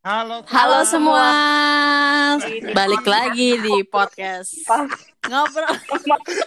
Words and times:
Halo, 0.00 0.40
Halo 0.48 0.80
semua, 0.88 1.28
balik 2.72 3.04
lagi 3.04 3.60
di 3.60 3.84
podcast 3.84 4.56
ngobrol. 5.28 5.76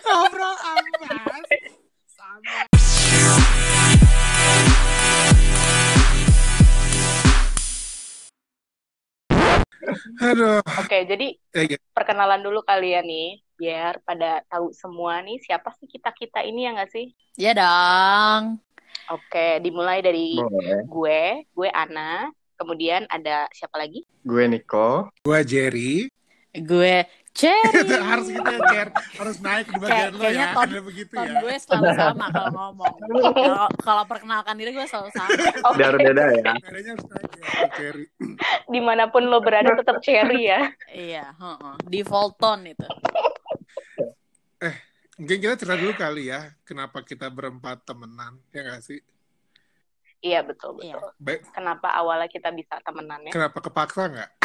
ngobrol 0.10 0.56
apa? 0.58 0.98
Sama. 2.10 2.66
Aduh, 10.18 10.66
Oke, 10.82 11.06
jadi 11.06 11.38
ya, 11.54 11.62
ya. 11.76 11.78
perkenalan 11.94 12.42
dulu 12.42 12.66
kalian 12.66 13.06
nih, 13.06 13.38
biar 13.54 14.02
pada 14.02 14.42
tahu 14.50 14.74
semua 14.74 15.22
nih 15.22 15.38
siapa 15.46 15.70
sih 15.78 15.86
kita-kita 15.86 16.42
ini 16.42 16.66
ya 16.66 16.74
nggak 16.74 16.90
sih? 16.90 17.14
Ya 17.38 17.54
dong. 17.54 18.58
Oke, 19.14 19.62
dimulai 19.62 20.02
dari 20.02 20.40
Boleh. 20.42 20.82
gue, 20.90 21.22
gue 21.54 21.70
Ana, 21.70 22.34
kemudian 22.64 23.04
ada 23.08 23.46
siapa 23.52 23.76
lagi? 23.76 24.08
Gue 24.24 24.48
Niko. 24.48 25.12
Gua 25.20 25.44
Jerry. 25.44 26.08
Gue 26.54 27.04
Cherry. 27.34 27.82
harus 28.14 28.30
gitu 28.30 28.46
ya, 28.46 28.62
Cer. 28.64 28.88
Harus 29.18 29.38
naik 29.38 29.66
di 29.66 29.76
bagian 29.76 29.90
Kayak- 29.90 30.10
lo 30.10 30.18
kayaknya 30.22 30.46
ya. 30.46 30.54
ton- 30.54 30.86
begitu 30.86 31.14
Ton 31.14 31.26
ya. 31.26 31.40
gue 31.42 31.56
selalu 31.58 31.90
sama 31.92 32.26
kalau 32.30 32.52
ngomong. 32.54 32.96
Kalau 33.34 33.68
kalau 33.76 34.04
perkenalkan 34.06 34.54
diri 34.56 34.70
gue 34.72 34.86
selalu 34.86 35.10
sama. 35.12 35.30
Oke, 35.66 35.76
Biar 35.76 35.94
beda 35.98 36.24
ya. 36.32 36.52
Adanya 36.56 36.92
harus 36.94 37.06
naik 37.10 37.32
ya, 37.34 37.46
Cherry. 37.74 38.06
di 38.66 38.80
mana 38.80 39.10
pun 39.10 39.26
lo 39.26 39.38
berada 39.40 39.74
tetap 39.74 39.98
cherry 40.00 40.46
ya. 40.46 40.70
Iya, 40.88 41.26
heeh. 41.34 41.74
default 41.84 42.38
tone 42.38 42.72
itu. 42.72 42.88
Mungkin 45.14 45.38
kita 45.40 45.54
cerita 45.56 45.78
dulu 45.78 45.94
kali 45.94 46.30
ya, 46.30 46.54
kenapa 46.64 47.02
kita 47.02 47.30
berempat 47.30 47.86
temenan, 47.86 48.42
ya 48.50 48.62
nggak 48.62 48.82
sih? 48.82 48.98
Iya 50.24 50.40
betul 50.42 50.80
Iya. 50.80 50.96
betul. 50.96 51.12
Baik, 51.20 51.40
Kenapa 51.52 51.88
awalnya 51.92 52.28
kita 52.28 52.50
bisa 52.50 52.80
temenan 52.80 53.20
ya? 53.22 53.32
kenapa 53.32 53.60
kepaksa 53.60 54.02
nggak? 54.08 54.30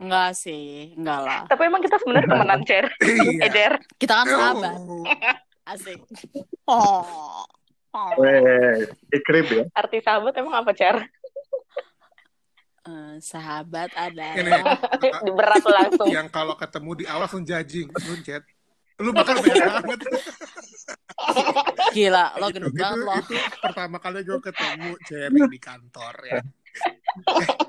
Enggak 0.00 0.32
sih, 0.32 0.96
enggak 0.96 1.20
lah. 1.20 1.40
Tapi 1.44 1.62
emang 1.66 1.82
kita 1.84 2.00
sebenarnya 2.00 2.28
temenan 2.30 2.60
cer, 2.64 2.86
Iya. 3.04 3.40
Eder. 3.44 3.72
Kita 3.98 4.12
kan 4.16 4.26
sahabat, 4.26 4.78
Oh. 4.80 5.04
asik. 5.68 6.00
Oh. 6.64 7.44
oh. 7.92 8.10
Weh, 8.16 8.88
ikrip 9.12 9.46
ya. 9.50 9.64
Arti 9.76 10.00
sahabat 10.00 10.32
emang 10.34 10.56
apa 10.56 10.72
cer? 10.72 10.96
Eh, 12.80 13.20
sahabat 13.20 13.92
adalah 13.92 14.34
Ini 14.40 14.50
Di 15.20 15.30
berat 15.36 15.62
langsung. 15.62 16.08
yang 16.08 16.32
kalau 16.32 16.56
ketemu 16.56 16.90
di 16.96 17.04
awal 17.04 17.28
langsung 17.28 17.44
judging, 17.44 17.92
chat. 18.24 18.40
Lu 19.00 19.10
makan 19.10 19.34
banyak 19.42 19.64
banget. 19.80 20.00
gila, 21.90 22.24
lo 22.36 22.46
gendut 22.48 22.70
itu, 22.70 22.80
banget 22.80 23.00
lo. 23.02 23.12
itu 23.18 23.34
pertama 23.58 23.96
kali 23.98 24.20
gue 24.22 24.38
ketemu 24.40 24.90
Cherry 25.04 25.40
di 25.48 25.58
kantor 25.58 26.14
ya. 26.22 26.40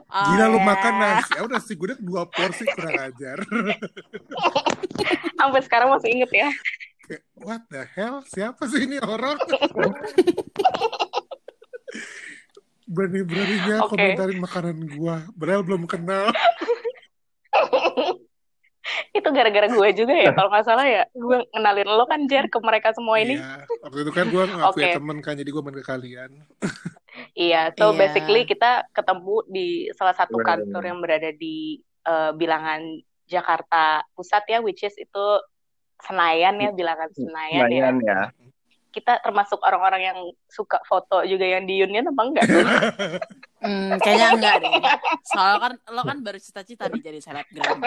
Ah, 0.08 0.28
Gila 0.30 0.46
lu 0.48 0.60
makan 0.62 0.94
nasi. 0.96 1.32
Ya 1.34 1.42
udah 1.44 1.60
sih 1.60 1.74
gue 1.74 1.98
dua 1.98 2.28
porsi 2.28 2.68
kurang 2.70 3.00
ajar. 3.02 3.42
Sampai 5.34 5.62
sekarang 5.66 5.90
masih 5.90 6.10
inget 6.14 6.32
ya. 6.32 6.50
What 7.42 7.66
the 7.68 7.84
hell? 7.90 8.22
Siapa 8.24 8.70
sih 8.70 8.86
ini 8.86 9.02
orang? 9.02 9.36
Berani-beraninya 12.86 13.88
Oke. 13.88 13.96
komentarin 13.96 14.40
makanan 14.40 14.78
gua. 14.92 15.24
Padahal 15.32 15.64
belum 15.64 15.84
kenal. 15.88 16.30
Itu 19.12 19.30
gara-gara 19.32 19.68
gue 19.68 19.90
juga 19.96 20.14
ya, 20.16 20.32
kalau 20.38 20.50
nggak 20.52 20.66
salah 20.66 20.86
ya. 20.88 21.04
Gue 21.12 21.44
kenalin 21.52 21.90
lo 21.90 22.06
kan 22.08 22.26
Jer 22.28 22.48
ke 22.48 22.60
mereka 22.64 22.92
semua 22.96 23.20
ini. 23.20 23.40
Iya. 23.40 23.66
Waktu 23.84 23.98
itu 24.08 24.12
kan 24.14 24.26
gua 24.30 24.44
nggak 24.48 24.72
punya 24.74 24.90
Oke. 24.92 24.98
temen 25.00 25.18
kan, 25.20 25.34
jadi 25.38 25.50
gua 25.52 25.62
main 25.66 25.78
ke 25.78 25.86
kalian. 25.86 26.32
Iya, 27.36 27.76
so 27.76 27.92
Iya. 27.92 28.08
basically 28.08 28.48
kita 28.48 28.88
ketemu 28.96 29.44
di 29.52 29.68
salah 30.00 30.16
satu 30.16 30.40
Benar, 30.40 30.64
kantor 30.64 30.84
yang 30.88 31.00
berada 31.04 31.30
di 31.36 31.80
eh, 32.08 32.32
bilangan 32.36 32.82
Jakarta 33.28 34.04
Pusat 34.16 34.44
ya, 34.48 34.58
which 34.64 34.84
is 34.84 34.96
itu 34.96 35.26
Senayan 36.02 36.56
ya, 36.58 36.72
bilangan 36.72 37.12
Senayan 37.12 37.68
ya. 37.68 37.92
Lumayan 37.92 37.96
ya. 38.02 38.20
Kita 38.92 39.24
termasuk 39.24 39.64
orang-orang 39.64 40.02
yang 40.04 40.18
suka 40.46 40.84
foto 40.84 41.24
juga 41.24 41.48
yang 41.48 41.64
di 41.64 41.80
Union 41.80 42.12
apa 42.12 42.22
enggak? 42.22 42.46
Hmm, 43.62 43.94
kayaknya 44.02 44.34
enggak 44.34 44.56
deh. 44.66 44.74
Soalnya 45.22 45.58
kan 45.62 45.74
lo 45.94 46.02
kan 46.02 46.18
baru 46.26 46.42
cita-cita 46.42 46.90
nih 46.90 46.98
jadi 46.98 47.22
selebgram. 47.22 47.78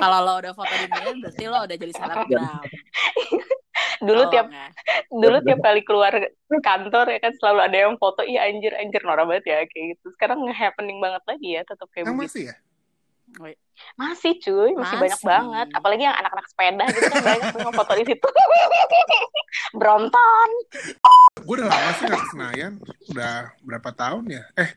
Kalau 0.00 0.18
lo 0.24 0.40
udah 0.40 0.56
foto 0.56 0.72
di 0.72 0.88
Milan 0.88 1.20
berarti 1.20 1.44
lo 1.44 1.60
udah 1.60 1.76
jadi 1.76 1.92
selebgram. 1.92 2.64
dulu 4.00 4.22
Oh, 4.24 4.30
tiap 4.32 4.48
enggak. 4.48 4.72
dulu 5.12 5.36
tiap 5.44 5.60
kali 5.60 5.80
keluar 5.84 6.12
kantor 6.64 7.06
ya 7.12 7.18
kan 7.20 7.32
selalu 7.36 7.60
ada 7.68 7.76
yang 7.84 7.94
foto, 8.00 8.24
iya 8.24 8.48
anjir 8.48 8.72
anjir 8.72 9.04
norak 9.04 9.28
banget 9.28 9.44
ya 9.44 9.56
kayak 9.68 9.86
gitu. 9.92 10.08
Sekarang 10.16 10.40
nge-happening 10.40 10.96
banget 11.04 11.20
lagi 11.28 11.48
ya, 11.52 11.62
tetap 11.68 11.88
kayak 11.92 12.08
Emang 12.08 12.16
begitu. 12.16 12.32
masih 12.32 12.42
ya? 12.48 12.54
Masih 13.96 14.36
cuy, 14.40 14.72
masih, 14.76 14.96
banyak 14.96 15.20
Masih. 15.20 15.28
banget. 15.28 15.66
Apalagi 15.72 16.02
yang 16.04 16.16
anak-anak 16.16 16.46
sepeda 16.48 16.84
gitu 16.92 17.06
kan 17.08 17.22
banyak 17.24 17.44
tuh 17.52 17.60
yang 17.60 17.74
foto 17.76 17.92
di 17.96 18.04
situ. 18.08 18.28
Bronton. 19.78 20.50
Gue 21.44 21.54
udah 21.60 21.68
lama 21.68 21.90
sih 21.96 22.04
nggak 22.08 22.20
ke 22.20 22.28
Senayan. 22.32 22.72
Udah 23.12 23.34
berapa 23.64 23.90
tahun 23.92 24.24
ya? 24.28 24.44
Eh, 24.56 24.70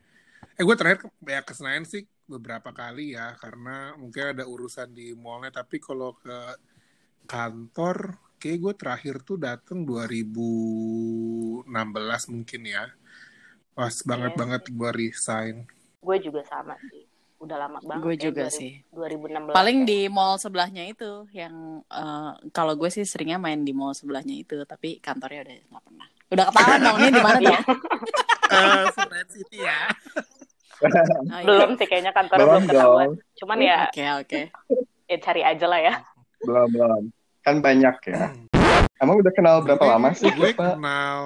eh 0.60 0.64
gue 0.64 0.76
terakhir 0.76 1.00
ke, 1.04 1.08
ya 1.28 1.42
ke 1.44 1.54
Senayan 1.56 1.86
sih 1.88 2.04
beberapa 2.28 2.72
kali 2.72 3.16
ya. 3.16 3.36
Karena 3.40 3.96
mungkin 4.00 4.36
ada 4.36 4.44
urusan 4.48 4.96
di 4.96 5.12
mallnya. 5.16 5.64
Tapi 5.64 5.80
kalau 5.84 6.16
ke 6.16 6.40
kantor, 7.28 8.20
kayak 8.40 8.60
gue 8.60 8.74
terakhir 8.76 9.16
tuh 9.24 9.36
dateng 9.40 9.84
2016 9.84 11.68
mungkin 12.32 12.62
ya. 12.64 12.88
Pas 13.74 13.96
banget 14.06 14.32
Iya 14.36 14.40
banget 14.40 14.64
gue 14.70 14.92
resign. 14.94 15.56
Gue 16.04 16.18
juga 16.20 16.44
sama 16.48 16.76
sih. 16.92 17.13
Udah 17.44 17.58
lama 17.60 17.80
banget. 17.84 18.00
Gue 18.02 18.16
ya, 18.16 18.22
juga 18.24 18.44
2000 18.48 18.56
sih. 18.56 18.72
2016. 18.90 19.52
Paling 19.52 19.78
ya. 19.80 19.86
di 19.86 20.00
mall 20.08 20.36
sebelahnya 20.40 20.84
itu 20.88 21.12
yang 21.36 21.54
eh, 21.86 22.32
kalau 22.50 22.74
gue 22.74 22.88
sih 22.88 23.04
seringnya 23.04 23.36
main 23.36 23.62
di 23.62 23.76
mall 23.76 23.92
sebelahnya 23.92 24.32
itu, 24.34 24.64
tapi 24.64 24.98
kantornya 24.98 25.44
udah 25.44 25.56
nggak 25.68 25.84
pernah. 25.84 26.08
Udah 26.32 26.44
ketahuan 26.48 26.80
dong 26.80 26.98
ini 26.98 27.10
di 27.12 27.22
mana 27.22 27.40
tuh? 27.40 27.60
Eh, 28.54 28.86
Senayan 28.94 29.28
City 29.28 29.66
ya. 29.66 29.80
Oh, 30.78 30.90
iya. 31.34 31.42
belum 31.42 31.74
sih 31.74 31.88
kayaknya 31.90 32.14
kantornya 32.14 32.44
Belum 32.44 32.62
belum 32.62 32.70
ketahuan. 32.70 33.08
dong. 33.10 33.14
Cuman 33.34 33.58
ya, 33.58 33.80
Oke 33.90 34.06
oke. 34.22 34.42
ya 35.10 35.18
cari 35.18 35.42
aja 35.42 35.66
lah 35.66 35.80
ya. 35.82 35.94
Belum, 36.38 36.68
belum. 36.70 37.04
Kan 37.42 37.56
banyak 37.60 37.96
ya. 38.06 38.30
Emang 39.02 39.16
udah 39.18 39.34
kenal 39.34 39.66
berapa 39.66 39.82
lama 39.90 40.14
sih, 40.14 40.30
Gue 40.32 40.54
Pak? 40.54 40.78
kenal, 40.78 41.24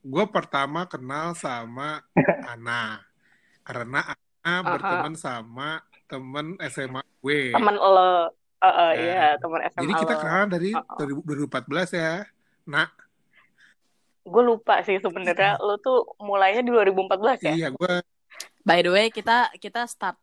gue 0.00 0.24
pertama 0.30 0.86
kenal 0.86 1.34
sama 1.34 1.98
Ana. 2.46 3.02
Karena 3.66 4.00
Ana 4.50 4.64
berteman 4.66 5.14
sama 5.14 5.70
temen 6.06 6.46
SMA 6.66 7.02
gue. 7.20 7.52
Temen 7.52 7.74
lo. 7.74 8.32
Eh, 8.58 8.66
eh, 8.66 8.90
Ya. 8.90 8.98
iya, 8.98 9.26
temen 9.36 9.60
SMA 9.62 9.80
Jadi 9.80 9.92
kita 9.94 10.12
lo. 10.12 10.20
kenalan 10.20 10.48
dari 10.48 10.70
Uh-uh. 10.72 11.22
2014 11.22 11.94
ya. 11.94 12.14
Nah, 12.64 12.88
Gue 14.24 14.44
lupa 14.44 14.80
sih 14.82 14.98
sebenarnya 14.98 15.56
lo 15.58 15.76
tuh 15.78 16.04
mulainya 16.18 16.60
di 16.60 16.68
2014 16.68 17.40
ya. 17.40 17.52
iya 17.54 17.68
gue 17.70 17.94
By 18.60 18.84
the 18.84 18.92
way 18.92 19.08
kita 19.08 19.48
kita 19.56 19.88
start 19.88 20.20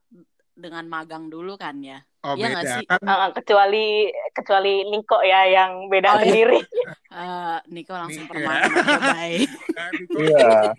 dengan 0.55 0.87
magang 0.87 1.27
dulu 1.27 1.59
kan 1.59 1.75
ya. 1.79 1.99
oh 2.23 2.33
Iya 2.33 2.47
nggak 2.47 2.63
beda 2.63 2.75
sih? 2.79 2.85
kan. 2.87 2.99
Eh, 3.03 3.29
kecuali 3.35 3.85
kecuali 4.31 4.73
Niko 4.87 5.19
ya 5.21 5.41
yang 5.45 5.71
beda 5.87 6.09
Oh, 6.09 6.15
iya. 6.15 6.23
sendiri. 6.23 6.59
Eh, 7.15 7.57
Niko 7.71 7.95
langsung 7.95 8.23
Nih, 8.23 8.31
permanen 8.31 8.67
aja 8.67 8.99
baik. 9.15 9.47
Itu 10.03 10.19
Iya. 10.19 10.75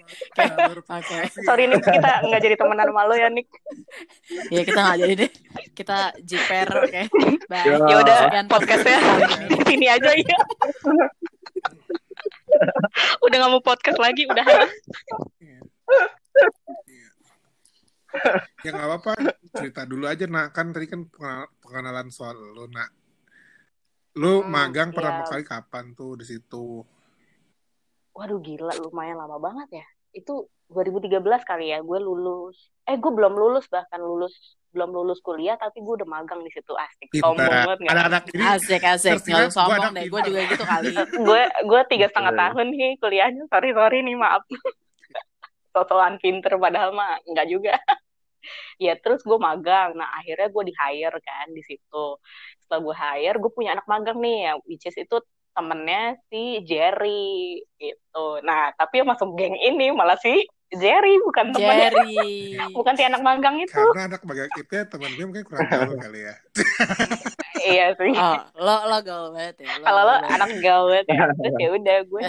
Oke. 0.84 1.16
Sorry 1.40 1.64
Nik, 1.64 1.80
kita 1.80 2.12
nggak 2.24 2.40
jadi 2.42 2.56
temenan 2.56 2.92
sama 2.92 3.02
lo 3.04 3.16
ya 3.16 3.28
Nik. 3.28 3.48
Ya 4.48 4.60
kita 4.60 4.80
nggak 4.82 4.98
jadi 5.00 5.14
deh. 5.16 5.30
Kita 5.72 5.96
jiper 6.20 6.68
oke. 6.76 7.02
Bye. 7.48 7.64
Ya. 7.64 7.76
Ya 7.80 7.96
udah 8.00 8.16
podcastnya 8.48 8.98
di 9.48 9.56
sini 9.64 9.86
aja 9.88 10.12
ya. 10.12 10.38
udah 13.24 13.36
nggak 13.36 13.52
mau 13.52 13.60
podcast 13.60 13.96
lagi, 13.96 14.28
udah. 14.28 14.44
Ya 18.60 18.70
nggak 18.72 18.88
apa-apa, 18.88 19.12
cerita 19.54 19.82
dulu 19.84 20.04
aja 20.04 20.24
nak 20.26 20.50
kan 20.50 20.74
tadi 20.74 20.86
kan 20.86 21.06
pengenal- 21.06 21.52
pengenalan 21.60 22.08
soal 22.10 22.34
lu 22.34 22.66
nak. 22.68 22.90
Lu 24.16 24.40
Hmm, 24.42 24.48
magang 24.48 24.90
iya. 24.90 24.96
pertama 24.96 25.22
kali 25.24 25.44
kapan 25.44 25.84
tuh 25.92 26.16
di 26.16 26.24
situ? 26.24 26.82
Waduh 28.16 28.40
gila, 28.40 28.72
lumayan 28.80 29.20
lama 29.20 29.36
banget 29.36 29.84
ya. 29.84 29.86
Itu 30.10 30.48
2013 30.66 31.44
kali 31.44 31.70
ya, 31.70 31.84
gue 31.84 31.98
lulus. 32.00 32.56
Eh, 32.88 32.96
gue 32.96 33.12
belum 33.12 33.36
lulus 33.36 33.68
bahkan 33.68 34.00
lulus 34.00 34.56
belum 34.72 34.92
lulus 34.92 35.20
kuliah, 35.20 35.56
tapi 35.56 35.80
gue 35.80 35.94
udah 36.00 36.08
magang 36.08 36.40
di 36.40 36.48
situ 36.48 36.72
asik. 36.72 37.08
Sombong 37.16 37.44
Pintar. 37.44 37.64
banget 37.64 37.78
nggak? 37.84 37.92
Ada 37.92 38.02
anak 38.08 38.22
ini 38.32 38.42
Asik 38.44 38.82
asik. 38.82 39.12
Nggak 39.20 39.48
usah 39.48 39.56
sombong 39.68 39.92
deh. 39.92 40.04
Gue 40.08 40.20
juga 40.24 40.40
gitu 40.48 40.64
kali. 40.64 40.92
gue 41.28 41.42
gue 41.64 41.80
tiga 41.92 42.06
setengah 42.08 42.34
tahun 42.34 42.66
nih 42.72 42.92
kuliahnya 42.96 43.42
sorry 43.48 43.70
sorry 43.72 43.98
nih 44.00 44.16
maaf 44.16 44.42
sosokan 45.76 46.16
pinter 46.20 46.56
padahal 46.56 46.96
mah 46.96 47.20
enggak 47.28 47.52
juga 47.52 47.76
ya 48.76 48.94
terus 48.96 49.22
gue 49.22 49.38
magang 49.38 49.94
nah 49.94 50.08
akhirnya 50.16 50.48
gue 50.48 50.64
di 50.66 50.74
hire 50.74 51.18
kan 51.20 51.46
di 51.50 51.62
situ 51.62 52.06
setelah 52.60 52.80
gue 52.82 52.94
hire 52.94 53.36
gue 53.38 53.52
punya 53.52 53.74
anak 53.74 53.86
magang 53.86 54.18
nih 54.18 54.36
ya 54.48 54.52
which 54.64 54.84
is 54.84 54.96
itu 54.96 55.16
temennya 55.52 56.20
si 56.28 56.60
Jerry 56.62 57.58
gitu 57.76 58.26
nah 58.44 58.74
tapi 58.74 59.00
yang 59.00 59.08
masuk 59.08 59.32
geng 59.34 59.56
ini 59.56 59.88
malah 59.90 60.20
si 60.20 60.44
Jerry 60.66 61.14
bukan 61.22 61.54
temannya. 61.54 61.94
Jerry. 61.94 62.58
Bukan 62.74 62.98
si 62.98 63.06
anak 63.06 63.22
magang 63.22 63.54
itu. 63.62 63.70
Karena 63.70 64.10
anak 64.10 64.26
bagian 64.26 64.50
kita 64.50 64.90
teman 64.90 65.14
gue 65.14 65.22
mungkin 65.22 65.46
kurang 65.46 65.70
gaul 65.70 65.94
kali 66.02 66.26
ya. 66.26 66.34
iya 67.62 67.86
sih. 67.94 68.10
Oh, 68.10 68.34
lo 68.58 68.90
lo 68.90 68.98
gaul 68.98 69.30
banget 69.30 69.62
ya. 69.62 69.78
Kalau 69.78 70.02
lo 70.02 70.10
gaul 70.10 70.18
banget. 70.18 70.34
anak 70.34 70.50
gaul 70.58 70.86
banget 70.90 71.06
ya. 71.06 71.22
Terus 71.38 71.54
ya 71.54 71.68
udah 71.70 71.98
gue 72.02 72.22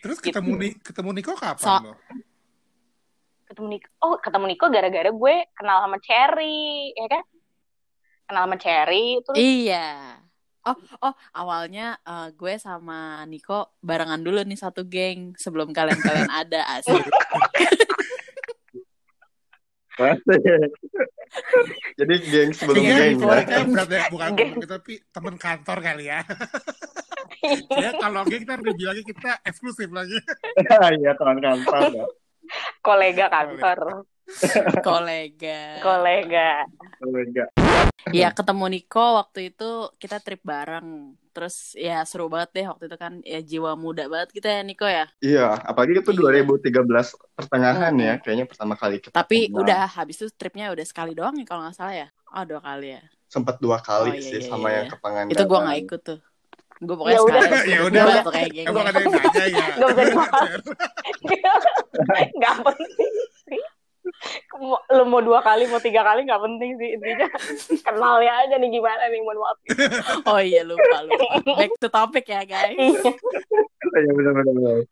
Terus 0.00 0.18
ketemu 0.24 0.50
Ni 0.56 0.68
ketemu 0.80 1.10
Niko 1.12 1.32
kapan 1.36 1.60
So- 1.60 1.84
lo? 1.84 1.92
Ketemu 3.52 3.68
Niko. 3.76 3.88
Oh, 4.00 4.16
ketemu 4.16 4.44
Niko 4.48 4.66
gara-gara 4.72 5.10
gue 5.12 5.34
kenal 5.52 5.84
sama 5.84 6.00
Cherry, 6.00 6.96
ya 6.96 7.06
kan? 7.12 7.22
Kenal 8.24 8.42
sama 8.48 8.56
Cherry 8.56 9.20
terus 9.20 9.36
Iya. 9.36 10.16
Oh, 10.62 10.78
oh, 11.02 11.14
awalnya 11.36 11.98
eh, 12.06 12.32
gue 12.32 12.54
sama 12.56 13.28
Niko 13.28 13.76
barengan 13.84 14.24
dulu 14.24 14.40
nih 14.46 14.56
satu 14.56 14.88
geng 14.88 15.36
sebelum 15.36 15.76
kalian-kalian 15.76 16.32
ada 16.40 16.64
asik. 16.80 16.96
Jadi 22.00 22.14
geng 22.24 22.50
sebelum 22.56 22.80
geng 22.80 23.20
ya. 23.20 23.26
mereka 23.26 23.56
berat 23.68 23.88
ya, 23.92 24.02
bukan 24.08 24.30
Geng. 24.32 24.56
kita, 24.56 24.80
tapi 24.80 24.92
teman 25.12 25.36
kantor 25.36 25.78
kali 25.84 26.08
ya. 26.08 26.24
ya 27.82 27.90
kalau 28.00 28.22
geng 28.24 28.46
kita 28.46 28.54
lebih 28.62 28.86
lagi 28.86 29.02
kita 29.04 29.42
eksklusif 29.44 29.90
lagi. 29.92 30.16
Iya 31.02 31.12
teman 31.18 31.42
kantor. 31.42 32.08
Ya. 32.52 32.60
kolega 32.80 33.26
kantor. 33.28 33.78
Kolega. 34.80 35.82
Kolega. 35.82 36.64
Kolega. 36.96 37.44
Iya, 38.08 38.30
ketemu 38.30 38.64
Niko 38.68 39.18
waktu 39.18 39.50
itu 39.50 39.70
kita 39.96 40.18
trip 40.18 40.40
bareng. 40.42 41.14
Terus 41.32 41.72
ya 41.74 42.04
seru 42.04 42.28
banget 42.28 42.52
deh 42.52 42.66
waktu 42.68 42.84
itu 42.86 42.96
kan 42.96 43.12
ya 43.24 43.40
jiwa 43.40 43.72
muda 43.72 44.04
banget 44.04 44.30
kita 44.32 44.48
ya 44.48 44.62
Niko 44.62 44.84
ya. 44.84 45.06
Iya, 45.18 45.48
apalagi 45.58 45.98
itu 45.98 46.12
Iya. 46.12 46.44
2013 46.44 47.12
pertengahan 47.32 47.92
Hmm. 47.92 48.04
ya, 48.04 48.14
kayaknya 48.20 48.46
pertama 48.46 48.74
kali 48.76 49.00
kita. 49.00 49.12
Tapi 49.12 49.48
kenal. 49.48 49.64
udah 49.64 49.82
habis 49.90 50.16
itu 50.16 50.28
tripnya 50.30 50.70
udah 50.70 50.84
sekali 50.84 51.12
doang 51.12 51.34
ya 51.34 51.44
kalau 51.44 51.62
nggak 51.64 51.76
salah 51.76 51.94
ya. 51.96 52.08
Oh 52.32 52.44
dua 52.44 52.60
kali 52.60 52.96
ya. 52.96 53.02
sempet 53.32 53.56
dua 53.64 53.80
kali 53.80 54.12
Oh, 54.12 54.16
iya, 54.16 54.28
sih 54.28 54.38
iya, 54.38 54.44
sama 54.44 54.68
iya. 54.68 54.76
yang 54.76 54.86
ke 54.86 54.96
Pangandaran. 55.00 55.32
Itu 55.32 55.44
gue 55.48 55.58
nggak 55.58 55.78
ikut 55.88 56.00
tuh. 56.04 56.20
Gue 56.82 56.94
pokoknya 56.94 57.14
Ya 57.14 57.22
udah. 57.22 57.62
Ya 57.64 57.78
udah. 57.80 58.02
tuh 58.20 58.32
kayak 58.32 58.50
geng. 58.50 58.66
Emang 58.66 58.84
ada 58.84 58.98
yang 58.98 59.12
nanya 59.12 59.44
ya. 59.46 59.64
Gak 59.72 59.88
bisa 59.88 60.02
dibahas. 60.04 60.62
Gak 62.34 62.54
penting 62.60 63.12
sih. 63.46 63.62
Mau- 64.52 64.82
Lu 64.90 65.04
mau 65.04 65.20
dua 65.20 65.40
kali, 65.40 65.64
mau 65.66 65.78
tiga 65.78 66.02
kali 66.02 66.22
gak 66.22 66.42
penting 66.42 66.70
sih. 66.74 66.88
Intinya 66.92 67.26
kenal 67.80 68.18
ya 68.18 68.34
aja 68.40 68.54
nih 68.56 68.68
gimana 68.68 69.06
nih, 69.06 69.20
mohon 69.20 69.38
maaf. 69.38 69.58
Oh 70.26 70.38
iya 70.38 70.62
lupa 70.62 70.98
lupa. 71.02 71.26
Back 71.56 71.72
to 71.78 71.88
topic 71.88 72.26
ya 72.26 72.42
guys. 72.42 72.74
Iya 72.74 74.10
benar-benar. 74.10 74.82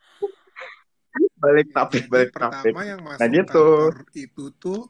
Balik 1.36 1.68
topik, 1.72 2.06
balik 2.06 2.30
topik. 2.30 2.70
pertama 2.70 2.80
yang 2.84 3.00
masuk 3.02 3.18
Nah, 3.18 3.28
gitu. 3.28 3.66
itu 4.14 4.44
tuh 4.56 4.80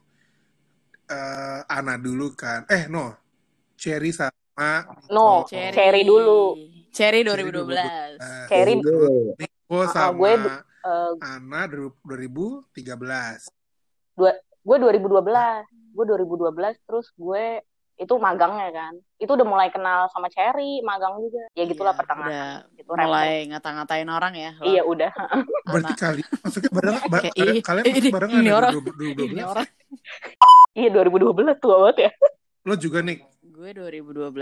eh 1.07 1.59
Ana 1.65 1.97
dulu 1.97 2.31
kan. 2.31 2.63
Eh 2.67 2.85
no, 2.87 3.17
Cherry 3.73 4.13
sama 4.13 4.85
No, 5.09 5.43
Cherry. 5.43 5.73
Cherry 5.73 6.01
dulu. 6.03 6.53
Cherry 6.91 7.21
Cherry 7.21 7.47
2012. 7.47 7.71
Eh, 7.73 8.45
Cherry 8.45 8.73
Ah, 9.71 9.87
sama 9.87 10.11
gue 10.13 10.31
du- 10.37 10.51
eh, 10.83 11.11
Ana 11.23 11.61
2013. 11.65 13.47
gue 14.13 14.31
2012 14.77 15.65
gue 15.91 16.05
2012 16.05 16.51
terus 16.81 17.07
gue 17.11 17.63
itu 17.95 18.13
magangnya 18.15 18.69
kan 18.71 18.93
itu 19.15 19.29
udah 19.29 19.43
mulai 19.43 19.69
kenal 19.69 20.05
sama 20.07 20.27
Cherry 20.27 20.81
magang 20.81 21.17
juga 21.17 21.45
ya 21.51 21.63
gitulah 21.63 21.91
Iya, 21.91 21.99
pertengahan 21.99 22.59
gitu 22.71 22.89
Udah 22.89 23.05
mulai 23.05 23.31
ngata-ngatain 23.47 24.05
orang 24.07 24.33
ya. 24.35 24.51
lo. 24.53 24.63
iya 24.63 24.81
udah 24.83 25.11
Berarti 25.67 25.93
kali 25.95 26.21
maksudnya 26.37 26.69
bareng 26.71 26.95
ba- 27.03 27.21
Kayak, 27.21 27.35
bareng- 27.35 27.63
kalian 27.63 27.83
ini- 27.83 27.93
masuk 27.95 28.11
barengan 28.11 28.37
ini 28.37 28.51
orang. 28.51 28.71
2012? 28.73 29.31
Ini 29.31 29.43
orang. 29.43 29.67
iya 30.73 30.89
2012 30.89 31.55
tua 31.57 31.75
banget 31.81 31.97
ya 31.99 32.11
Lo 32.61 32.73
juga 32.75 32.99
nih. 33.01 33.17
Gue 33.61 33.77
2012 33.77 34.33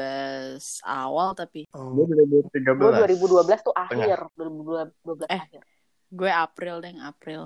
awal 0.82 1.36
tapi 1.36 1.68
Oh. 1.76 1.92
Gue 1.92 2.08
2013. 2.08 2.72
gue 2.72 2.92
2012 3.04 3.60
tuh 3.60 3.76
akhir 3.76 4.32
2012 4.32 5.28
Eh. 5.28 5.36
akhir 5.36 5.62
gue 6.10 6.32
April 6.32 6.76
deh 6.80 6.96
April. 6.98 7.42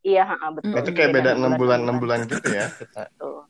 iya 0.00 0.24
ha, 0.24 0.48
betul. 0.48 0.72
Itu 0.72 0.90
kayak 0.94 1.10
beda 1.12 1.30
enam 1.34 1.52
6 1.52 1.60
bulan 1.60 1.78
6 1.82 1.98
bulan 1.98 2.18
gitu 2.24 2.48
ya 2.48 2.70
kita. 2.78 3.10
Tuh. 3.18 3.42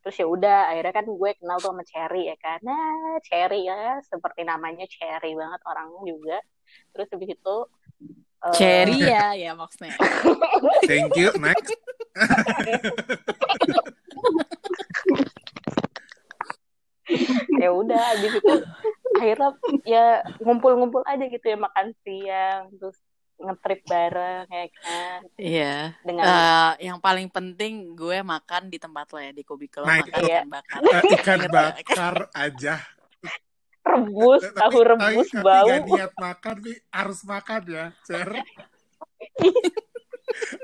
terus 0.00 0.18
ya 0.18 0.26
udah 0.26 0.66
akhirnya 0.66 0.90
kan 0.90 1.06
gue 1.06 1.30
kenal 1.36 1.56
tuh 1.60 1.70
sama 1.70 1.84
Cherry 1.84 2.26
ya 2.26 2.34
kan 2.34 2.58
nah 2.64 2.90
Cherry 3.22 3.62
ya 3.62 4.02
seperti 4.02 4.42
namanya 4.42 4.82
Cherry 4.88 5.36
banget 5.36 5.60
orangnya 5.62 6.02
juga 6.02 6.38
terus 6.90 7.06
habis 7.06 7.30
itu 7.30 7.56
eh, 8.42 8.54
Cherry 8.56 8.98
ya 8.98 9.36
ya 9.36 9.52
maksudnya. 9.52 9.94
Thank 10.90 11.14
you. 11.14 11.30
Next. 11.36 11.76
ya 17.62 17.70
udah 17.70 18.02
habis 18.10 18.32
itu 18.34 18.54
akhirnya 19.14 19.50
ya 19.84 20.06
ngumpul-ngumpul 20.38 21.02
aja 21.04 21.22
gitu 21.24 21.46
ya 21.46 21.56
makan 21.56 21.94
siang 22.02 22.62
terus 22.74 22.98
ngetrip 23.38 23.82
bareng 23.84 24.46
ya 24.46 24.66
kan 24.72 25.18
Iya. 25.34 25.76
dengan 26.02 26.24
Eh, 26.24 26.70
yang 26.86 26.98
paling 26.98 27.26
penting 27.26 27.92
gue 27.92 28.22
makan 28.22 28.66
di 28.66 28.78
tempat 28.78 29.06
lo 29.08 29.18
ya 29.18 29.30
di 29.30 29.42
Kubikolo 29.42 29.82
Nah, 29.82 29.98
makan 29.98 30.20
iya. 30.22 30.38
ikan 30.38 30.48
bakar. 30.48 30.78
Eh, 30.82 31.02
ikan 31.16 31.40
bakar 31.48 32.14
aja. 32.32 32.74
rebus 33.82 34.46
Tapi- 34.46 34.58
tahu 34.62 34.78
rebus 34.80 35.28
tapi, 35.28 35.42
bau 35.42 35.66
Tapi 35.66 35.74
gak 35.74 35.86
niat 35.90 36.12
makan 36.16 36.56
nih, 36.62 36.76
harus 36.88 37.20
makan 37.24 37.60
ya, 37.66 37.84
Cer. 38.02 38.28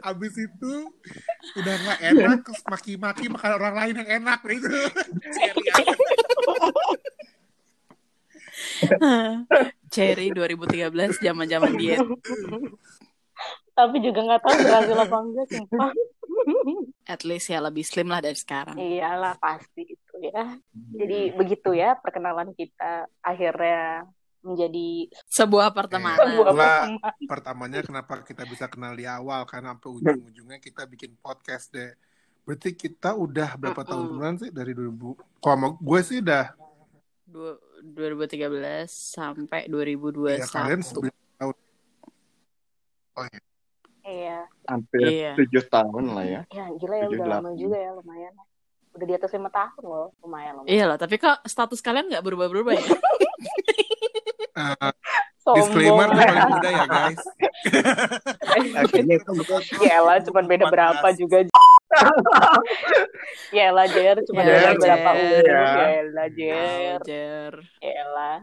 Abis 0.02 0.34
itu 0.36 0.72
udah 1.54 1.74
nggak 1.78 2.00
enak, 2.06 2.36
terus 2.42 2.62
maki-maki 2.64 3.26
makan 3.26 3.50
orang 3.56 3.74
lain 3.76 3.94
yang 4.00 4.10
enak 4.22 4.38
gitu. 4.44 4.68
Cherry 5.32 5.64
aja. 5.70 5.88
Cherry 9.88 10.28
2013 10.30 11.18
zaman-zaman 11.18 11.72
diet. 11.76 12.04
tapi 13.72 14.02
juga 14.02 14.20
nggak 14.26 14.42
tahu 14.42 14.54
berhasil 14.58 14.96
apa 14.98 15.16
enggak 15.22 15.46
sumpah 15.54 15.90
At 17.06 17.22
least 17.22 17.46
ya 17.46 17.62
lebih 17.62 17.86
slim 17.86 18.10
lah 18.10 18.18
dari 18.18 18.34
sekarang. 18.34 18.74
iyalah 18.74 19.38
pasti 19.38 19.86
itu 19.86 20.14
ya 20.18 20.58
jadi 20.92 21.32
begitu 21.32 21.70
ya 21.72 21.94
perkenalan 21.94 22.50
kita 22.58 23.06
akhirnya 23.22 24.04
menjadi 24.42 25.08
Sebuah 25.38 25.68
sebuah 25.68 25.68
pertemanan. 25.70 26.18
Itulah 26.18 26.52
pertemuan 26.52 26.90
pertamanya 27.24 27.78
kenapa 27.80 28.12
kita 28.20 28.42
bisa 28.42 28.66
kenal 28.66 28.92
di 28.92 29.04
awal 29.04 29.44
kan 29.44 29.62
sampai 29.62 29.88
ujung-ujungnya 29.92 30.58
kita 30.58 30.82
bikin 30.84 31.14
podcast 31.16 31.70
deh. 31.70 31.94
Berarti 32.42 32.72
kita 32.72 33.12
udah 33.12 33.54
berapa 33.54 33.76
Mm-mm. 33.76 33.88
tahun 33.88 34.04
duluan 34.08 34.34
sih 34.36 34.48
dari 34.48 34.72
2000? 34.72 34.98
Kalau 35.38 35.56
mau 35.56 35.70
gue 35.74 36.00
sih 36.00 36.18
udah 36.18 36.50
Du- 37.22 37.60
2013 37.80 38.48
sampai 38.88 39.68
ya 39.68 39.70
kalian 39.70 40.80
2021. 40.80 40.82
9 40.82 41.12
tahun. 41.36 41.54
iya 44.02 44.38
Hampir 44.64 45.04
Iya. 45.04 45.32
7 45.36 45.62
tahun 45.68 46.04
lah 46.08 46.24
ya. 46.24 46.40
ya 46.48 46.66
gila 46.72 46.94
ya 46.96 47.04
Tujuh, 47.04 47.14
udah 47.14 47.26
lama 47.28 47.38
delapan. 47.44 47.52
juga 47.56 47.76
ya 47.76 47.90
lumayan 47.92 48.32
udah 48.88 49.06
di 49.06 49.14
atas 49.14 49.30
lima 49.30 49.46
tahun 49.48 49.82
loh 49.84 50.08
lumayan 50.18 50.52
lumayan 50.56 50.72
Iya 50.72 50.84
lah, 50.86 50.96
tapi 50.96 51.14
kok 51.16 51.38
status 51.44 51.78
kalian 51.78 52.08
nggak 52.08 52.24
berubah-berubah 52.24 52.72
ya? 52.74 52.82
Eh, 54.58 54.74
Sombong 55.48 55.64
disclaimer 55.64 56.06
gue 56.06 56.20
ya. 56.20 56.28
paling 56.28 56.50
muda 56.52 56.68
ya 56.70 56.84
guys. 56.86 57.22
Akhirnya 58.84 59.14
itu 59.16 59.30
betul. 59.32 59.60
Ya 59.88 59.98
lah, 60.04 60.16
cuman 60.20 60.44
beda 60.44 60.64
berapa 60.68 61.06
14. 61.08 61.16
juga. 61.16 61.36
ya 63.50 63.72
lah, 63.72 63.86
Jer, 63.88 64.16
cuma 64.22 64.40
Ya, 64.40 64.46
beda 64.46 64.60
Jer. 64.68 64.78
berapa 64.78 65.10
umur. 65.10 65.42
Ya. 65.42 65.62
Ya 65.88 66.02
lah, 66.04 66.28
Jer. 66.30 67.00
Ajar. 67.00 67.52
Ya 67.80 68.04
lah. 68.06 68.38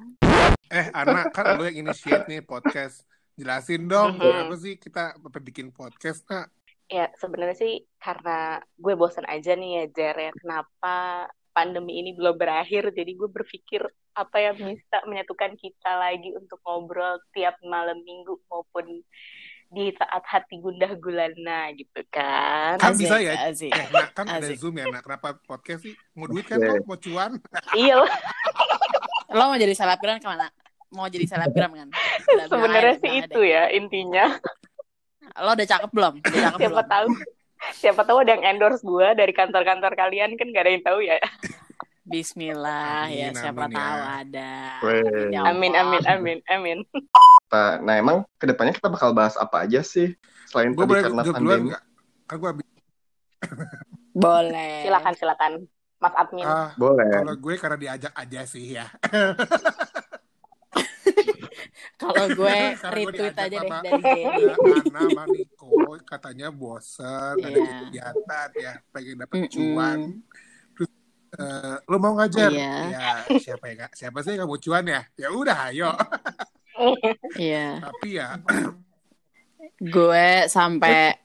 Eh, 0.66 0.86
Ana, 0.92 1.30
kan 1.30 1.46
lo 1.56 1.64
yang 1.64 1.78
initiate 1.80 2.26
nih 2.26 2.42
podcast. 2.42 3.06
Jelasin 3.36 3.86
dong, 3.86 4.16
Mhm. 4.16 4.24
kenapa 4.24 4.56
sih 4.56 4.74
kita 4.76 5.04
bikin 5.40 5.70
podcast, 5.70 6.26
Nak? 6.26 6.50
Ya, 6.88 7.10
sebenarnya 7.14 7.54
sih 7.54 7.74
karena 7.98 8.58
gue 8.74 8.94
bosan 8.96 9.26
aja 9.26 9.54
nih 9.54 9.72
ya, 9.78 9.86
Jer. 9.92 10.16
Ya. 10.16 10.32
Kenapa 10.34 10.96
pandemi 11.52 12.00
ini 12.00 12.12
belum 12.12 12.34
berakhir, 12.34 12.90
jadi 12.92 13.12
gue 13.12 13.30
berpikir 13.30 13.86
apa 14.16 14.38
yang 14.40 14.56
bisa 14.56 14.98
menyatukan 15.04 15.60
kita 15.60 15.92
lagi 16.00 16.32
untuk 16.32 16.58
ngobrol 16.64 17.20
tiap 17.36 17.60
malam 17.68 18.00
minggu 18.02 18.40
maupun 18.48 19.04
di 19.76 19.92
saat 20.00 20.24
hati 20.24 20.64
gundah 20.64 20.96
gulana 20.96 21.76
gitu 21.76 22.00
kan. 22.08 22.80
Kan 22.80 22.96
Asik, 22.96 23.02
bisa 23.04 23.16
ya? 23.20 23.34
asik. 23.52 23.72
Eh, 23.76 23.88
nah, 23.92 24.08
kan 24.16 24.26
ada. 24.32 24.48
Zoom 24.56 24.80
ya, 24.80 24.88
Nak. 24.88 25.04
Kenapa 25.04 25.36
podcast 25.44 25.84
sih? 25.84 25.94
Mau 26.16 26.32
duit 26.32 26.48
kan 26.48 26.64
lo? 26.64 26.80
Mau 26.88 26.96
cuan? 26.96 27.36
iya 27.76 28.00
lah, 28.00 28.12
Lo 29.36 29.52
mau 29.52 29.60
jadi 29.60 29.76
selebgram 29.76 30.24
ke 30.24 30.28
mana? 30.32 30.48
Mau 30.96 31.12
jadi 31.12 31.28
selebgram 31.28 31.76
kan? 31.76 31.90
Sebenarnya 32.52 32.96
sih 33.04 33.12
itu 33.20 33.42
ya 33.44 33.68
intinya. 33.74 34.40
Lo 35.44 35.58
udah 35.58 35.68
cakep 35.68 35.92
belum? 35.92 36.14
Udah 36.24 36.42
cakep 36.50 36.60
siapa 36.62 36.80
belum? 36.80 36.88
tahu 36.88 37.08
siapa 37.74 38.02
tahu 38.06 38.18
ada 38.22 38.38
yang 38.38 38.44
endorse 38.56 38.84
gue 38.86 39.08
dari 39.18 39.34
kantor-kantor 39.34 39.98
kalian 39.98 40.38
kan 40.38 40.48
gak 40.54 40.64
ada 40.68 40.72
yang 40.76 40.86
tahu 40.86 41.00
ya 41.02 41.18
Bismillah 42.06 43.10
ya, 43.10 43.28
Amin, 43.28 43.36
siapa 43.36 43.66
amin 43.66 43.74
ya. 43.74 43.82
tahu 43.82 44.00
ada. 44.16 44.54
Weh. 44.80 45.26
Ya 45.30 45.40
amin 45.44 45.74
amin 45.74 46.04
amin 46.06 46.38
amin 46.48 46.78
Nah, 47.48 47.80
nah, 47.80 47.96
emang 47.96 48.18
ke 48.36 48.46
depannya 48.46 48.72
kita 48.72 48.88
bakal 48.88 49.10
bahas 49.10 49.34
apa 49.36 49.64
aja 49.64 49.82
sih? 49.82 50.14
Selain 50.46 50.70
Gue 50.70 50.84
tadi 50.84 50.92
boleh 50.92 51.02
karena 51.04 51.22
pandemi. 51.26 51.70
kan 52.24 52.36
gue 52.36 52.50
habis 52.52 52.66
Boleh. 54.12 54.76
Silakan 54.82 55.14
silakan 55.14 55.52
Mas 55.96 56.14
Admin. 56.14 56.44
ah 56.44 56.70
Boleh. 56.76 57.10
kalau 57.16 57.34
gue 57.36 57.54
karena 57.56 57.78
diajak 57.80 58.14
aja 58.14 58.42
sih 58.46 58.76
ya 58.76 58.86
Kalau 61.96 62.28
gue 62.30 62.56
Karena 62.76 62.92
retweet 62.92 63.34
aja 63.34 63.48
deh 63.48 63.60
sama- 63.62 63.82
dari 63.82 64.02
Jerry. 64.04 64.44
Ya, 64.44 64.54
Ana 64.84 65.00
sama 65.02 65.24
Niko 65.26 65.72
katanya 66.04 66.48
bosen 66.50 67.08
ada 67.38 67.50
Iya. 67.50 67.76
kegiatan 67.82 68.50
ya 68.54 68.74
pengen 68.90 69.16
dapet 69.18 69.38
Mm-mm. 69.40 69.50
cuan 69.50 70.00
Eh, 71.36 71.76
lu 71.92 71.98
mau 72.00 72.16
ngajar? 72.16 72.48
Iya. 72.48 72.74
ya 72.96 73.10
siapa 73.44 73.66
ya 73.68 73.76
Kak? 73.88 73.92
siapa 73.98 74.18
sih 74.24 74.40
yang 74.40 74.48
mau 74.48 74.56
cuan 74.56 74.86
ya? 74.88 75.02
Ya 75.20 75.28
udah 75.32 75.58
ayo. 75.72 75.92
Iya. 77.40 77.80
tapi 77.80 78.20
ya 78.20 78.36
Gue 79.80 80.48
sampai 80.48 81.16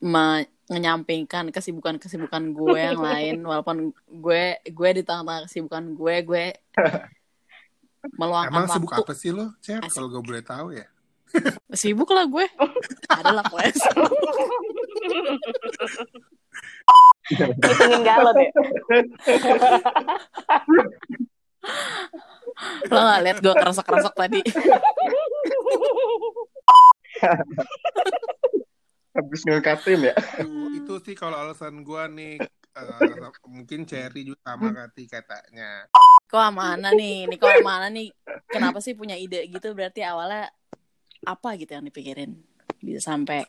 menyampingkan 0.00 1.48
kesibukan-kesibukan 1.52 2.52
gue 2.52 2.80
yang 2.80 3.00
lain 3.00 3.44
walaupun 3.44 3.92
gue 4.08 4.60
gue 4.64 4.90
di 4.96 5.02
tengah-tengah 5.04 5.48
kesibukan 5.48 5.84
gue 5.96 6.14
gue 6.24 6.44
meluangkan 8.16 8.64
emang 8.64 8.72
sibuk 8.72 8.92
waktu. 8.92 9.04
apa 9.04 9.12
sih 9.16 9.30
lo 9.32 9.52
Cer 9.60 9.80
kalau 9.88 10.08
gue 10.12 10.22
boleh 10.24 10.42
tahu 10.44 10.76
ya. 10.76 10.86
Sibuk 11.72 12.08
lah 12.12 12.24
gue. 12.28 12.46
Adalah 13.12 13.44
quest 13.52 13.82
Ngitungin 17.32 18.02
galon 18.06 18.36
ya. 18.38 18.50
lo 22.86 23.00
gak 23.02 23.22
liat 23.26 23.38
gue 23.42 23.54
keresek-keresek 23.54 24.14
tadi. 24.14 24.40
Habis 29.16 29.40
ngangkatin 29.48 30.00
ya. 30.12 30.14
Itu 30.76 31.02
sih 31.02 31.18
kalau 31.18 31.36
alasan 31.40 31.82
gue 31.82 32.02
nih 32.14 32.34
eh, 32.76 33.30
mungkin 33.48 33.88
Cherry 33.88 34.22
juga 34.22 34.40
sama 34.46 34.70
Kati 34.70 35.04
katanya. 35.08 35.90
Kok 36.26 36.50
mana 36.54 36.92
nih? 36.94 37.26
Nih 37.26 37.38
kok 37.40 37.50
mana 37.66 37.90
nih? 37.90 38.12
Kenapa 38.46 38.78
sih 38.78 38.94
punya 38.94 39.18
ide 39.18 39.46
gitu? 39.50 39.74
Berarti 39.74 40.06
awalnya 40.06 40.52
apa 41.26 41.58
gitu 41.58 41.74
yang 41.74 41.86
dipikirin? 41.86 42.38
Bisa 42.78 43.10
sampai 43.10 43.42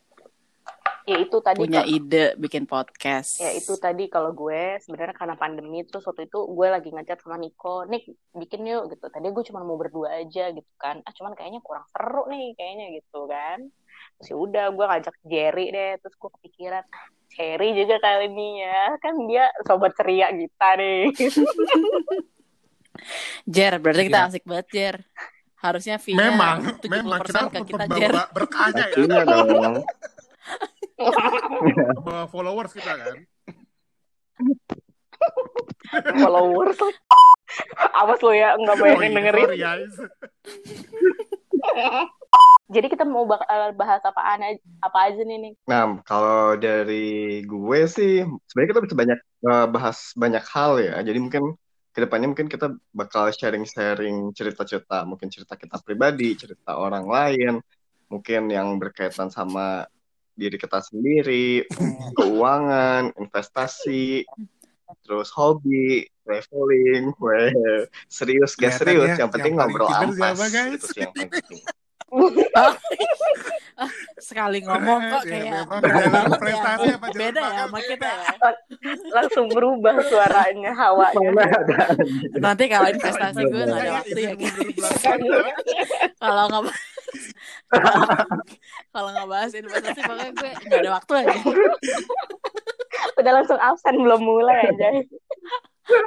Ya 1.07 1.23
itu 1.23 1.39
tadi 1.39 1.63
punya 1.63 1.81
Kak. 1.81 1.89
ide 1.89 2.25
bikin 2.35 2.67
podcast 2.67 3.39
Ya 3.39 3.55
itu 3.55 3.79
tadi 3.79 4.11
kalau 4.11 4.35
gue 4.35 4.75
sebenarnya 4.83 5.15
karena 5.15 5.39
pandemi 5.39 5.87
terus 5.87 6.03
waktu 6.03 6.27
itu 6.27 6.43
gue 6.43 6.67
lagi 6.67 6.91
ngechat 6.91 7.23
sama 7.23 7.39
Niko, 7.39 7.87
Nik 7.87 8.03
bikin 8.35 8.67
yuk 8.67 8.91
gitu. 8.91 9.07
Tadi 9.07 9.23
gue 9.23 9.43
cuma 9.47 9.63
mau 9.63 9.79
berdua 9.79 10.19
aja 10.19 10.51
gitu 10.51 10.67
kan. 10.75 10.99
Ah 11.07 11.15
cuman 11.15 11.31
kayaknya 11.31 11.63
kurang 11.63 11.87
seru 11.87 12.27
nih 12.27 12.51
kayaknya 12.59 12.99
gitu 12.99 13.23
kan. 13.23 13.71
Terus 14.19 14.27
ya 14.27 14.35
udah 14.35 14.65
gue 14.69 14.85
ngajak 14.85 15.15
Jerry 15.23 15.65
deh. 15.71 15.91
Terus 16.03 16.15
gue 16.19 16.29
kepikiran 16.35 16.83
ah, 16.83 17.07
Jerry 17.31 17.69
juga 17.71 17.95
kali 18.03 18.27
ini 18.27 18.49
ya. 18.67 18.83
Kan 18.99 19.13
dia 19.31 19.47
sobat 19.63 19.95
ceria 19.95 20.27
kita 20.27 20.69
nih. 20.75 21.01
Jer 23.47 23.73
berarti 23.79 24.03
kita 24.09 24.19
Iya. 24.19 24.27
asik 24.27 24.43
banget 24.43 24.67
Jer 24.73 24.95
harusnya 25.57 25.97
fee 25.97 26.13
memang 26.13 26.61
70% 26.81 26.85
memang 26.85 27.21
kita 27.25 27.41
ke 27.49 27.59
kita 27.65 27.85
Jer 27.89 28.13
berkahnya 28.29 28.85
ya 28.93 28.97
Iya 28.97 29.19
dong. 29.23 29.75
Bawa 32.05 32.25
followers 32.29 32.73
kita 32.73 32.93
kan 32.97 33.17
Followers. 36.19 36.77
Awas 37.95 38.19
lo 38.21 38.31
ya 38.35 38.53
nggak 38.59 38.75
banyak 38.77 39.01
yang 39.07 39.15
dengerin. 39.17 39.49
Jadi 42.67 42.87
kita 42.91 43.07
mau 43.07 43.23
bakal 43.23 43.71
bahas 43.79 44.03
apaan 44.03 44.43
aja, 44.43 44.59
apa 44.83 44.97
aja 45.07 45.21
nih 45.23 45.37
nih. 45.39 45.53
Nah, 45.71 46.03
kalau 46.03 46.59
dari 46.59 47.39
gue 47.47 47.79
sih, 47.87 48.27
sebenarnya 48.51 48.69
kita 48.75 48.81
bisa 48.83 48.95
banyak 48.99 49.19
eh, 49.23 49.67
bahas 49.71 49.97
banyak 50.19 50.43
hal 50.51 50.71
ya. 50.83 50.99
Jadi 50.99 51.19
mungkin 51.23 51.55
ke 51.95 52.03
depannya 52.03 52.27
mungkin 52.29 52.51
kita 52.51 52.75
bakal 52.91 53.31
sharing-sharing 53.31 54.35
cerita-cerita, 54.35 55.07
mungkin 55.07 55.31
cerita 55.31 55.55
kita 55.55 55.79
pribadi, 55.81 56.35
cerita 56.35 56.75
orang 56.75 57.07
lain, 57.07 57.63
mungkin 58.11 58.51
yang 58.51 58.75
berkaitan 58.77 59.31
sama 59.31 59.87
diri 60.37 60.57
kita 60.61 60.79
sendiri, 60.85 61.65
keuangan, 62.13 63.11
investasi, 63.17 64.23
terus 65.03 65.33
hobi, 65.33 66.05
traveling, 66.23 67.11
weh, 67.17 67.51
serius 68.07 68.53
gak 68.53 68.77
serius, 68.77 69.17
Kelihatannya 69.17 69.19
yang 69.19 69.31
penting 69.33 69.53
yang 69.57 69.67
ngobrol 69.67 69.89
ampas, 69.89 70.37
siapa, 70.37 70.75
itu 70.77 70.85
sih 70.93 70.99
yang 71.03 71.11
paling 71.11 71.31
penting. 71.33 71.61
sekali 74.17 74.63
ngomong 74.65 75.01
kok 75.11 75.23
Ya, 75.27 75.29
kayak 75.29 75.45
ya. 75.45 76.39
prestasi 76.39 76.87
apa 76.97 77.07
jalan 77.13 77.19
beda 77.19 77.41
ya 77.41 77.63
sama 77.67 77.79
kita 77.83 78.07
ya. 78.09 78.49
Langsung 79.13 79.45
berubah 79.53 79.95
suaranya, 80.07 80.71
hawanya. 80.73 81.45
Nanti 82.41 82.63
kalau 82.71 82.89
investasi 82.89 83.41
gue 83.45 83.63
gak 83.67 83.77
ada 83.77 83.91
waktu 84.01 84.19
ya 84.23 84.31
kalau 86.17 86.43
nggak 86.49 86.63
kalau 88.95 89.09
nggak 89.11 89.27
bahas 89.27 89.51
investasi 89.51 90.01
pokoknya 90.07 90.31
gue 90.35 90.51
nggak 90.67 90.79
ada 90.83 90.91
waktu 90.95 91.11
aja 91.23 91.35
Udah 93.17 93.31
langsung 93.33 93.59
absen 93.61 93.97
belum 93.97 94.21
mulai 94.21 94.73
aja. 94.73 94.89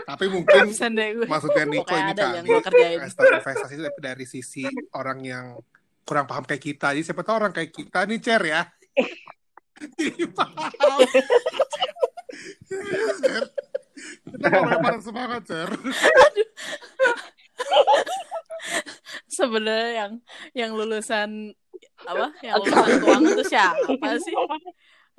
Tapi 0.06 0.24
mungkin 0.30 0.70
absen 0.70 0.94
deh 0.94 1.08
gue 1.18 1.26
maksudnya 1.26 1.64
Niko 1.66 1.86
Pokoknya 1.86 2.42
ini 2.42 2.50
kali 2.50 2.62
kerjain. 2.66 2.98
investasi 3.02 3.34
investasi 3.34 3.72
itu 3.78 3.84
tapi 3.86 4.00
dari 4.02 4.26
sisi 4.26 4.62
orang 4.94 5.18
yang 5.22 5.46
kurang 6.06 6.26
paham 6.26 6.46
kayak 6.46 6.62
kita. 6.62 6.94
Jadi 6.94 7.02
siapa 7.06 7.22
tahu 7.22 7.34
orang 7.46 7.52
kayak 7.54 7.70
kita 7.70 8.06
nih 8.06 8.18
Cer 8.22 8.42
ya. 8.46 8.62
Jadi 9.78 10.22
paham. 10.34 10.98
Kita 14.30 14.46
mau 14.50 14.98
semangat 15.02 15.42
Cer. 15.46 15.70
sebenarnya 19.30 19.90
yang 20.04 20.12
yang 20.52 20.74
lulusan 20.74 21.54
apa 22.04 22.32
yang 22.46 22.60
lulusan 22.60 22.98
keuangan 23.00 23.30
itu 23.34 23.44
siapa 23.46 24.10
sih 24.24 24.34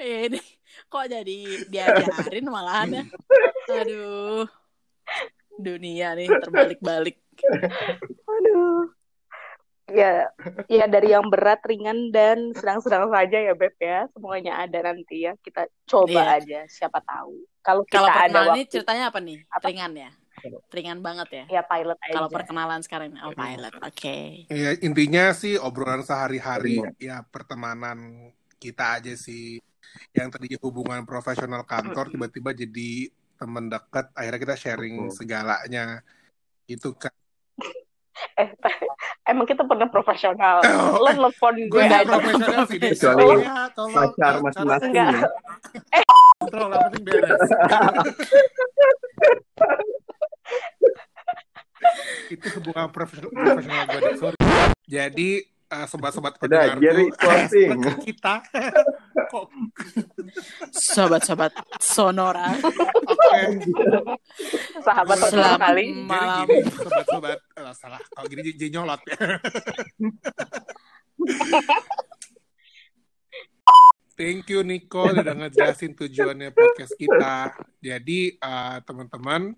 ya 0.02 0.18
ini 0.32 0.40
kok 0.88 1.06
jadi 1.08 1.38
diajarin 1.70 2.46
malahan 2.50 2.90
ya 2.90 3.04
aduh 3.70 4.46
dunia 5.56 6.18
nih 6.18 6.28
terbalik-balik 6.42 7.18
Aduh. 8.28 8.90
Ya, 9.92 10.32
ya 10.72 10.88
dari 10.88 11.12
yang 11.12 11.28
berat, 11.28 11.60
ringan 11.68 12.16
dan 12.16 12.56
sedang-sedang 12.56 13.12
saja 13.12 13.44
ya 13.44 13.52
Beb 13.52 13.76
ya. 13.76 14.08
Semuanya 14.16 14.64
ada 14.64 14.88
nanti 14.88 15.28
ya. 15.28 15.36
Kita 15.36 15.68
coba 15.84 16.40
Iya. 16.40 16.40
aja, 16.40 16.60
siapa 16.72 17.04
tahu. 17.04 17.44
Kalau 17.60 17.84
kita 17.84 17.98
kalau 18.00 18.08
ada 18.08 18.16
perkenalan 18.24 18.48
ini 18.56 18.62
waktu, 18.64 18.72
ceritanya 18.72 19.04
apa 19.12 19.20
nih 19.20 19.38
Apa? 19.52 19.66
ringan 19.68 19.92
ya 20.00 20.12
ringan 20.70 21.00
banget 21.00 21.28
ya 21.32 21.44
ya 21.50 21.62
pilot 21.64 21.98
aja. 21.98 22.14
kalau 22.14 22.30
perkenalan 22.30 22.82
sekarang 22.82 23.14
oh 23.22 23.34
pilot 23.34 23.74
oke 23.78 24.18
Ya, 24.48 24.72
intinya 24.80 25.32
sih 25.32 25.56
obrolan 25.56 26.02
sehari-hari 26.02 26.82
ya 26.98 27.22
pertemanan 27.26 28.30
kita 28.58 29.02
aja 29.02 29.14
sih 29.14 29.58
yang 30.14 30.32
tadinya 30.32 30.58
hubungan 30.62 31.04
profesional 31.04 31.64
kantor 31.64 32.08
tiba-tiba 32.10 32.54
jadi 32.54 33.10
teman 33.36 33.68
dekat 33.68 34.14
akhirnya 34.14 34.40
kita 34.40 34.56
sharing 34.56 34.96
Betul. 35.08 35.16
segalanya 35.18 35.86
itu 36.66 36.94
kan 36.94 37.12
Eh, 38.38 38.54
emang 39.26 39.50
kita 39.50 39.66
pernah 39.66 39.90
profesional. 39.90 40.62
Oh, 40.94 41.02
Lo 41.02 41.10
eh, 41.10 41.18
nelfon 41.18 41.58
gue 41.58 41.66
gue 41.68 41.82
nggak 41.82 42.06
aja. 42.06 42.10
profesional 42.12 42.64
sih. 42.70 42.78
Kecuali 42.78 43.18
Tolong 43.18 43.42
ya, 43.42 43.58
tolong 43.74 43.94
pacar 43.98 44.34
masing-masing 44.46 44.92
Enggak. 44.94 45.10
ya. 45.10 46.02
kontrol 46.42 46.70
yang 46.70 46.82
penting 46.90 47.04
beres 47.06 47.42
itu 52.42 52.58
hubungan 52.58 52.90
profesional 52.90 53.30
profesional 53.30 53.86
gue 53.86 54.18
sorry 54.18 54.38
jadi 54.90 55.30
eh, 55.46 55.86
sobat-sobat 55.88 56.36
pendengar 56.42 56.82
closing. 57.16 57.70
kita 58.10 58.42
kok 59.30 59.46
sobat-sobat 60.74 61.54
sonora 61.78 62.58
Sahabat 64.82 65.18
Selamat 65.30 65.60
kali. 65.62 65.86
Jadi 65.94 66.04
malam 66.10 66.48
gini, 66.50 66.68
sobat-sobat, 66.68 67.40
eh, 67.40 67.74
salah. 67.78 68.02
Kalau 68.12 68.28
gini 68.28 68.52
jadi 68.52 68.68
nyolot 68.76 69.02
ya. 69.08 69.16
Thank 74.20 74.54
you 74.54 74.62
Nico 74.62 75.08
udah 75.10 75.34
ngejelasin 75.34 75.96
tujuannya 75.96 76.52
podcast 76.52 76.94
kita. 77.00 77.56
Jadi 77.80 78.36
eh, 78.36 78.78
teman-teman 78.84 79.56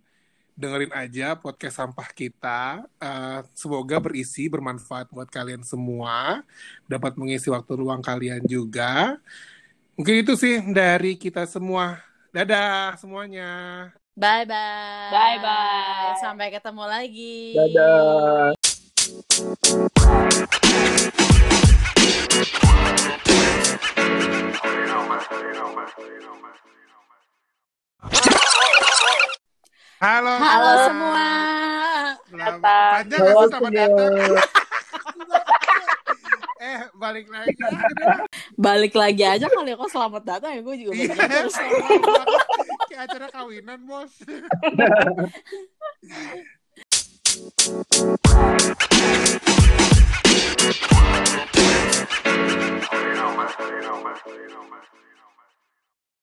dengerin 0.53 0.93
aja 0.93 1.33
podcast 1.36 1.81
sampah 1.81 2.10
kita. 2.13 2.86
Eh, 2.98 3.39
semoga 3.53 3.98
berisi, 4.00 4.45
bermanfaat 4.48 5.10
buat 5.10 5.27
kalian 5.27 5.62
semua. 5.65 6.41
Dapat 6.86 7.17
mengisi 7.17 7.50
waktu 7.50 7.74
luang 7.75 8.01
kalian 8.01 8.41
juga. 8.45 9.17
Mungkin 9.93 10.25
itu 10.25 10.33
sih 10.33 10.62
dari 10.74 11.13
kita 11.17 11.45
semua. 11.45 12.01
Dadah 12.33 12.98
semuanya. 12.98 13.50
bye 14.13 14.45
bye 14.45 15.10
Bye 15.10 15.38
bye. 15.41 16.13
sampai 16.22 16.53
ketemu 16.53 16.86
lagi 16.86 17.57
Dadah. 17.57 18.62
Halo. 30.03 30.36
Halo 30.36 30.72
semua. 30.83 31.27
Selamat 32.27 32.60
Datang. 32.60 32.91
panjang 33.07 33.24
sih 33.24 33.31
selamat 33.48 33.72
datang. 33.72 34.36
eh 36.67 36.79
balik 37.00 37.27
lagi. 37.31 37.55
Balik 38.60 38.93
lagi 39.00 39.24
aja 39.24 39.48
kali 39.48 39.72
ya, 39.72 39.79
kok 39.79 39.88
selamat 39.88 40.24
datang 40.27 40.60
ya 40.60 40.62
gue 40.67 40.75
juga 40.75 40.91
Iya. 40.91 41.15
Kayak 42.91 43.07
acara 43.07 43.31
kawinan 43.31 43.79
bos. 43.88 44.12